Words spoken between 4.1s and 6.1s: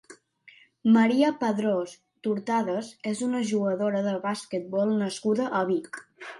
basquetbol nascuda a Vic.